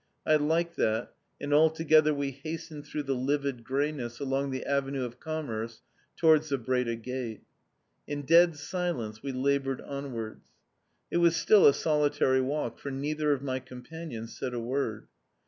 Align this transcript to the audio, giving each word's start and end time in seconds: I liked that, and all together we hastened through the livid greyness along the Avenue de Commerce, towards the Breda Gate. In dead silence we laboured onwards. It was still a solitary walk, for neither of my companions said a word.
I 0.25 0.35
liked 0.37 0.77
that, 0.77 1.13
and 1.39 1.53
all 1.53 1.69
together 1.69 2.11
we 2.11 2.31
hastened 2.31 2.87
through 2.87 3.03
the 3.03 3.13
livid 3.13 3.63
greyness 3.63 4.19
along 4.19 4.49
the 4.49 4.65
Avenue 4.65 5.07
de 5.07 5.15
Commerce, 5.15 5.83
towards 6.17 6.49
the 6.49 6.57
Breda 6.57 6.95
Gate. 6.95 7.43
In 8.07 8.23
dead 8.23 8.55
silence 8.57 9.21
we 9.21 9.31
laboured 9.31 9.81
onwards. 9.81 10.49
It 11.11 11.17
was 11.17 11.35
still 11.35 11.67
a 11.67 11.73
solitary 11.75 12.41
walk, 12.41 12.79
for 12.79 12.89
neither 12.89 13.31
of 13.31 13.43
my 13.43 13.59
companions 13.59 14.35
said 14.35 14.55
a 14.55 14.59
word. 14.59 15.05